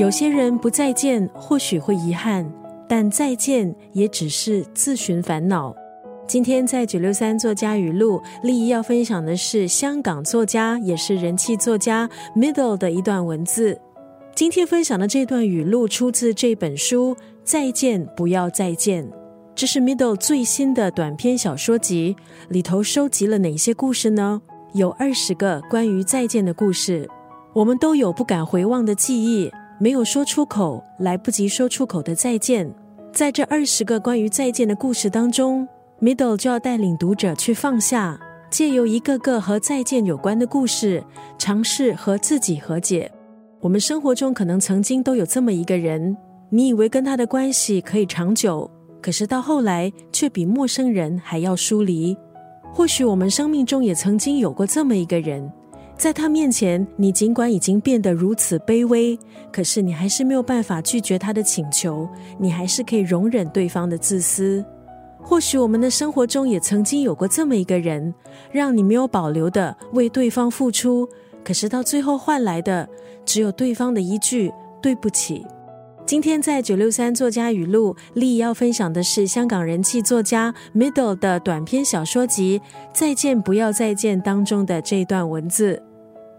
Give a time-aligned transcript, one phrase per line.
[0.00, 2.50] 有些人不再见，或许会遗憾，
[2.88, 5.74] 但再见也只是自寻烦恼。
[6.26, 13.78] 今天在九六三作家语录，丽怡要分享的是香港作家，也是人气作家 Middle 的一段文字。
[14.34, 17.14] 今天分享的这段语录出自这本书
[17.44, 19.04] 《再见，不要再见》，
[19.60, 22.16] 这是 Middle 最新的短篇小说集，
[22.48, 24.40] 里头收集了哪些故事呢？
[24.72, 27.06] 有二十个关于再见的故事。
[27.52, 29.52] 我们都有不敢回望的记忆。
[29.78, 32.74] 没有说出口、来不及说出口的再见，
[33.12, 35.68] 在这二十个关于再见的故事当中
[36.00, 38.18] ，Middle 就要带领读者去放下，
[38.48, 41.04] 借由一个个和再见有关的故事，
[41.36, 43.12] 尝试和自己和解。
[43.60, 46.16] 我们生活中可能曾经都有这么一个人，
[46.48, 52.16] 你以为跟他的关系可以长久，可是到后来却比陌生人还要疏离。
[52.72, 55.50] 或许我们生命中也曾经有过这么一个人。
[55.96, 59.18] 在他面前，你尽管已经变得如此卑微，
[59.52, 64.64] 可是你还是没有办法拒绝他的请求，你还是可以容忍对方的自私。
[65.22, 68.14] 或许我们的生活中也曾经有过这么一个人，
[68.50, 71.06] 让你没有保留的为对方付出，
[71.44, 72.88] 可是到最后换来的
[73.26, 75.46] 只有对方的一句对不起。
[76.10, 82.58] 今天在九六三作家语录，丽要分享的是香港人气作家 Middle 的短篇小说集
[82.92, 85.80] 《再见不要再见》当中的这段文字。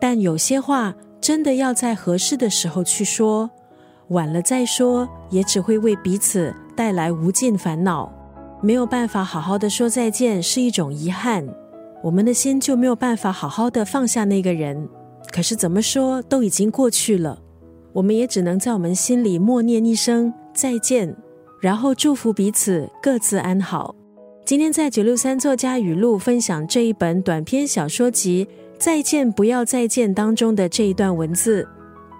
[0.00, 3.48] 但有些话真的要在合适的时候去说，
[4.08, 8.12] 晚了再说也只会为彼此带来无尽烦恼。
[8.60, 11.48] 没有办法好好的说再见是一种遗憾，
[12.02, 14.88] 我们的心就没有办法好好的放下那个人。
[15.30, 17.40] 可是怎么说都已经过去了，
[17.92, 21.16] 我们也只能在我们心里默念一声再见，
[21.60, 23.94] 然后祝福彼此各自安好。
[24.44, 28.48] 今天在九六三作家语录分享这一本短篇小说集。
[28.78, 31.68] 再见，不要再见当中的这一段文字，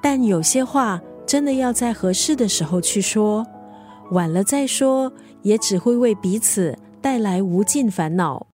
[0.03, 3.47] 但有些话真的要在合适的时候去说，
[4.11, 5.11] 晚了再说
[5.41, 8.47] 也只会为彼此带来无尽烦恼。